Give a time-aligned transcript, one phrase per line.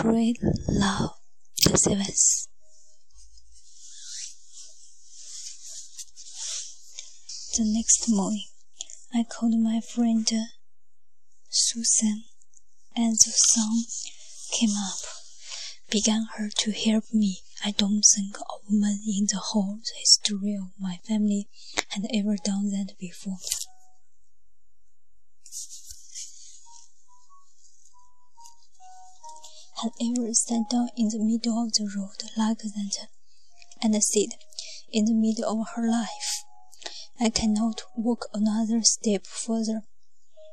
[0.00, 0.34] Eat, pray,
[0.66, 1.10] love
[1.74, 2.46] seventh.
[7.56, 8.46] The next morning,
[9.12, 10.44] I called my friend uh,
[11.50, 12.24] Susan,
[12.96, 13.82] and the sun
[14.52, 14.98] came up,
[15.90, 17.40] began her to help me.
[17.62, 21.48] I don't think a woman in the whole history of my family
[21.88, 23.36] had ever done that before.
[29.82, 33.08] Had ever sat down in the middle of the road like that
[33.80, 34.36] and said,
[34.92, 36.44] in the middle of her life,
[37.18, 39.82] I cannot walk another step further.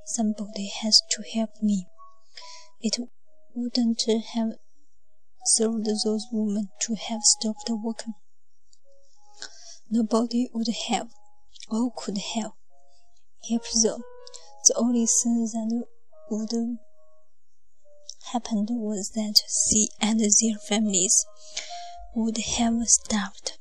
[0.06, 1.88] Somebody has to help me.
[2.80, 2.98] It
[3.54, 4.04] wouldn't
[4.34, 4.54] have
[5.46, 8.14] served those women to have stopped working.
[9.90, 11.10] Nobody would help
[11.70, 12.54] or could help.
[13.50, 14.04] Help them.
[14.68, 15.86] The only thing that
[16.30, 16.78] would
[18.34, 21.26] happen was that she and their families
[22.16, 23.54] would have starved.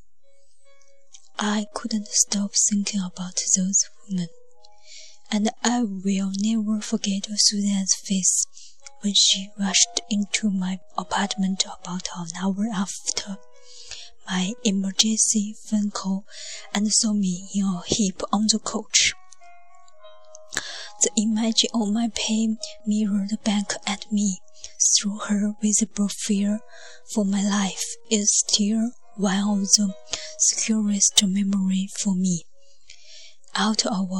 [1.38, 4.28] I couldn't stop thinking about those women,
[5.30, 8.46] and I will never forget Susan's face
[9.02, 13.38] when she rushed into my apartment about an hour after
[14.26, 16.24] my emergency phone call
[16.74, 19.12] and saw me in a heap on the couch.
[21.02, 24.40] The image of my pain mirrored back at me
[24.96, 26.60] through her visible fear
[27.12, 29.94] for my life is still one of the
[30.38, 32.44] scariest memory for me.
[33.54, 34.10] Out of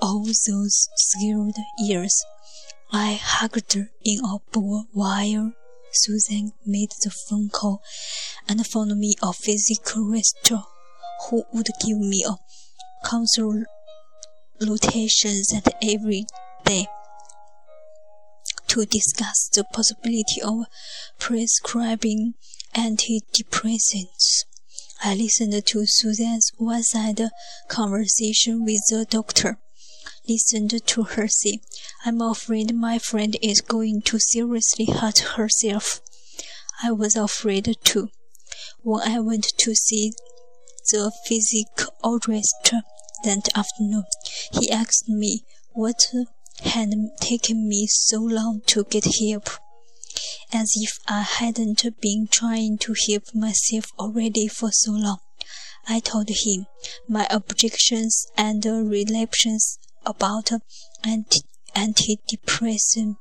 [0.00, 2.24] all those scared years,
[2.92, 5.52] I hugged her in a ball while
[5.92, 7.82] Susan made the phone call
[8.48, 10.62] and found me a physical restorer
[11.28, 12.36] who would give me a
[13.04, 13.66] consultation
[14.60, 16.26] that every
[16.64, 16.86] day
[18.70, 20.64] to discuss the possibility of
[21.18, 22.34] prescribing
[22.76, 24.44] antidepressants.
[25.02, 27.30] I listened to Susan's one-sided
[27.66, 29.58] conversation with the doctor.
[30.28, 31.58] Listened to her say,
[32.04, 36.00] I'm afraid my friend is going to seriously hurt herself.
[36.80, 38.10] I was afraid too.
[38.82, 40.12] When I went to see
[40.92, 42.72] the physiologist
[43.24, 44.04] that afternoon,
[44.52, 46.06] he asked me what
[46.62, 49.48] had taken me so long to get help
[50.52, 55.18] as if I hadn't been trying to help myself already for so long.
[55.88, 56.66] I told him
[57.08, 60.50] my objections and reluctance about
[61.04, 61.40] anti
[61.74, 63.16] antidepressant.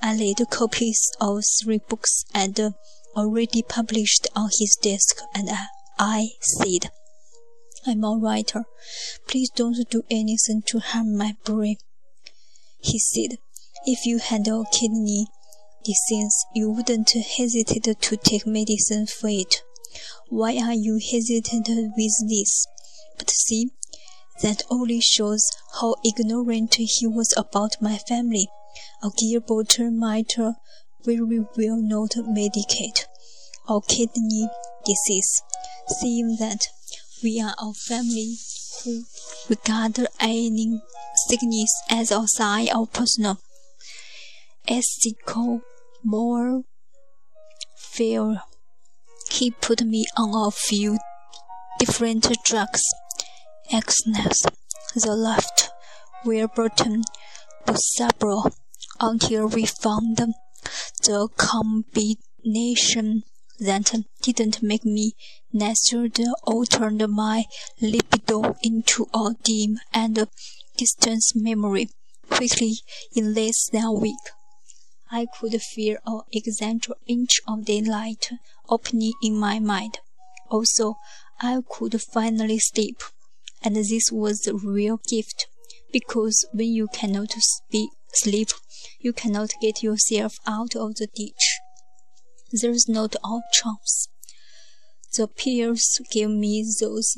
[0.00, 2.74] I laid copies of three books and
[3.16, 5.66] already published on his desk, and I,
[5.98, 6.90] I said,
[7.86, 8.64] I'm a writer.
[9.26, 11.76] Please don't do anything to harm my brain.
[12.80, 13.38] He said,
[13.84, 15.26] if you had a kidney
[15.84, 19.62] disease, you wouldn't hesitate to take medicine for it.
[20.28, 22.66] Why are you hesitant with this?
[23.16, 23.70] But see,
[24.42, 25.50] that only shows
[25.80, 28.48] how ignorant he was about my family.
[29.02, 30.34] A Gilbert might
[31.04, 33.06] very well not medicate
[33.68, 34.48] or kidney
[34.84, 35.42] disease,
[35.88, 36.68] seeing that
[37.22, 38.36] we are a family
[38.84, 39.04] who
[39.48, 40.80] regard any
[41.28, 43.38] sickness as a sign of personal
[44.66, 45.60] ethical
[46.04, 46.62] more
[47.76, 48.40] failure.
[49.30, 50.98] He put me on a few
[51.78, 52.80] different drugs.
[53.70, 54.46] Xanax,
[54.94, 55.70] the left,
[56.24, 57.02] Wellbutrin,
[57.66, 58.50] Buspar,
[59.00, 63.24] until we found the combination
[63.60, 65.12] that didn't make me
[65.52, 66.08] natural
[66.46, 67.44] or turned my
[67.82, 70.26] libido into a dim and
[70.78, 71.90] distant memory
[72.30, 72.76] quickly
[73.14, 74.24] in less than a week.
[75.10, 78.30] I could feel an exact inch of daylight
[78.68, 79.98] opening in my mind.
[80.50, 80.94] Also,
[81.40, 83.02] I could finally sleep,
[83.62, 85.46] and this was a real gift,
[85.92, 88.48] because when you cannot speak, sleep,
[89.00, 91.58] you cannot get yourself out of the ditch.
[92.52, 94.08] There's not a chance.
[95.16, 97.16] The pills gave me those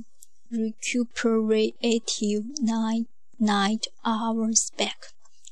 [0.50, 3.06] recuperative night,
[3.40, 5.06] night hours back,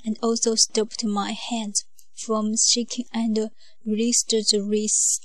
[0.05, 3.50] and also stopped my hands from shaking and
[3.85, 5.25] released the wrist.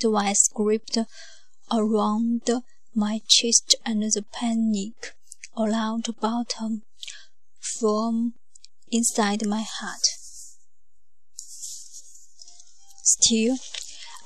[0.00, 0.98] The vice gripped
[1.72, 2.50] around
[2.94, 5.14] my chest and the panic
[5.56, 6.82] around the bottom
[7.60, 8.34] from
[8.90, 10.06] inside my heart.
[13.02, 13.56] Still,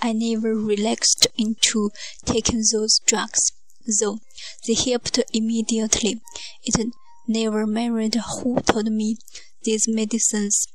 [0.02, 1.90] I never relaxed into
[2.24, 3.52] taking those drugs,
[4.00, 4.18] though
[4.66, 6.20] they helped immediately.
[6.64, 6.92] It
[7.26, 9.16] never mattered who told me
[9.62, 10.66] these medicines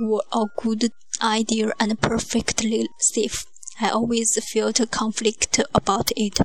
[0.00, 3.44] were a good idea and perfectly safe.
[3.80, 6.38] I always felt a conflict about it.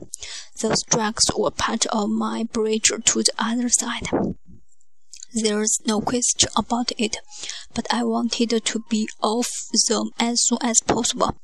[0.62, 4.08] Those drugs were part of my bridge to the other side.
[5.34, 7.18] There's no question about it,
[7.74, 9.50] but I wanted to be off
[9.88, 11.36] them as soon as possible.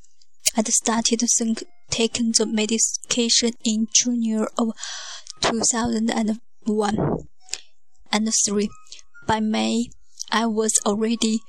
[0.56, 4.74] I'd started think, taking the medication in June of
[5.42, 7.28] 2001
[8.12, 8.70] and 3.
[9.28, 9.90] By May,
[10.32, 11.40] I was already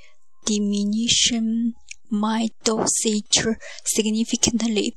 [0.44, 1.74] diminishing
[2.10, 3.46] my dosage
[3.84, 4.96] significantly.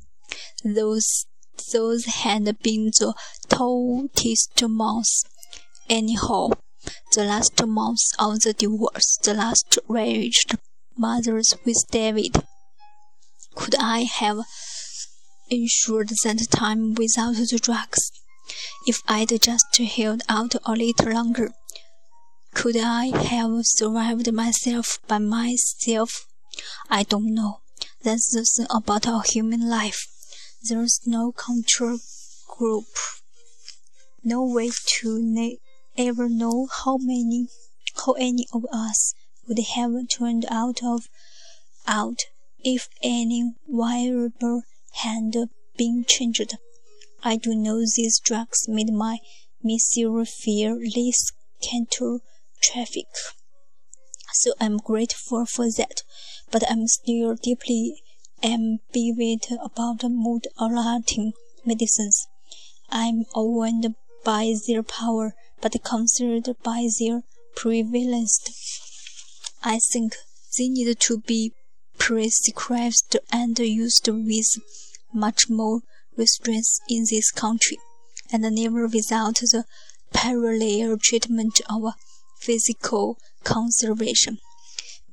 [0.63, 1.25] Those
[1.71, 3.13] those had been the
[3.47, 5.23] toughest months.
[5.89, 6.49] Anyhow,
[7.13, 10.55] the last months of the divorce, the last raised
[10.97, 12.43] mothers with David.
[13.55, 14.39] Could I have
[15.49, 18.11] ensured that time without the drugs?
[18.85, 21.51] If I'd just held out a little longer,
[22.53, 26.27] could I have survived myself by myself?
[26.89, 27.61] I don't know.
[28.03, 30.07] That's the thing about our human life.
[30.61, 31.99] There's no control
[32.47, 32.85] group.
[34.23, 35.57] No way to
[35.97, 37.47] ever know how many,
[38.05, 39.13] how any of us
[39.47, 41.07] would have turned out of
[41.87, 42.19] out
[42.63, 44.63] if any variable
[44.93, 45.35] had
[45.77, 46.57] been changed.
[47.23, 49.19] I do know these drugs made my
[49.63, 51.31] misery feel less
[51.61, 52.19] counter
[52.61, 53.07] traffic.
[54.33, 56.03] So I'm grateful for that,
[56.51, 58.01] but I'm still deeply
[58.43, 61.33] ambivalent about mood altering
[61.65, 62.27] medicines.
[62.89, 67.23] I'm overwhelmed by their power, but considered by their
[67.55, 68.39] prevalence.
[69.63, 70.15] I think
[70.57, 71.53] they need to be
[72.05, 74.57] prescribed and used with
[75.13, 75.79] much more
[76.17, 77.77] restraints in this country,
[78.29, 79.63] and never without the
[80.11, 81.93] parallel treatment of
[82.41, 84.37] physical conservation.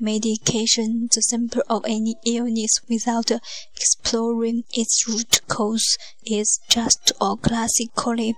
[0.01, 3.31] Medication, the symptom of any illness without
[3.77, 5.97] exploring its root cause,
[6.27, 8.35] is just a classically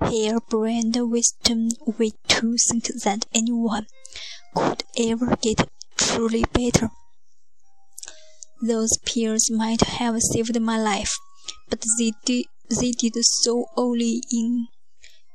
[0.00, 1.68] harebrained wisdom
[1.98, 3.86] way to think that anyone
[4.54, 5.68] could ever get
[5.98, 6.88] truly better.
[8.62, 11.12] Those pills might have saved my life,
[11.70, 14.68] but they did, they did so only in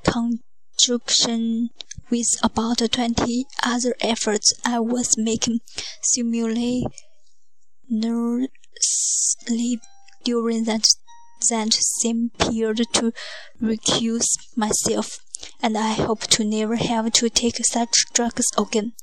[0.03, 1.69] conjunction
[2.11, 5.61] with about 20 other efforts I was making
[6.03, 6.85] simultaneously
[10.23, 10.87] during that,
[11.49, 13.11] that same period to
[13.59, 15.17] recuse myself
[15.61, 18.93] and I hope to never have to take such drugs again.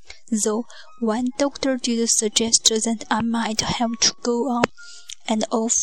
[0.44, 0.66] Though
[1.00, 4.64] one doctor did suggest that I might have to go on
[5.28, 5.74] and off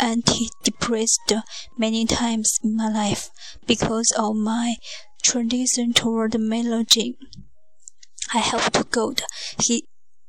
[0.00, 1.42] antidepressant
[1.78, 3.30] many times in my life
[3.66, 4.76] because of my
[5.22, 7.16] tradition toward melody.
[8.34, 9.14] I have to go.
[9.60, 9.84] He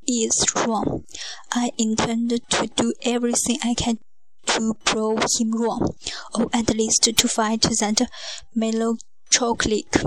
[0.07, 1.05] is wrong.
[1.51, 3.99] I intend to do everything I can
[4.47, 5.95] to prove him wrong,
[6.35, 8.09] or at least to fight that
[8.53, 8.99] melody
[9.32, 10.02] chocolate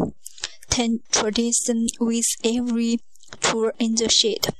[0.69, 2.99] ten tradition with every
[3.39, 4.53] tour in the shed.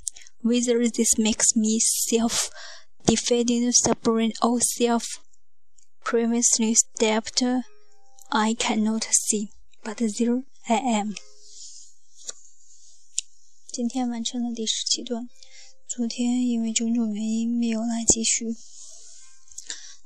[0.43, 7.43] Whether this makes me self-defeating, stubborn, or self-previously stepped,
[8.31, 9.51] I cannot see.
[9.83, 11.15] But there I am.
[13.71, 15.29] 今天完成了第十七段，
[15.87, 18.55] 昨天因为种种原因没有来继续，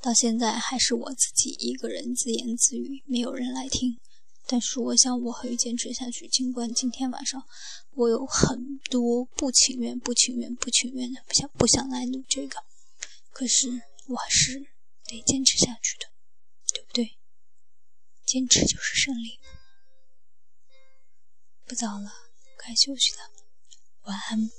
[0.01, 4.00] 到现在还是我自己一个人自言自语，没有人来听。
[4.47, 7.47] 但是我想我会坚持下去，尽管今天晚上
[7.92, 12.64] 我有很多不情愿、不情愿、不情愿的，不想不想来录这个，
[13.30, 13.68] 可是
[14.09, 14.66] 我还是
[15.04, 16.06] 得坚持下去的，
[16.73, 17.18] 对不对？
[18.26, 19.38] 坚持就是胜利。
[21.64, 22.11] 不早了，
[22.59, 23.30] 该休息了，
[24.02, 24.50] 晚安。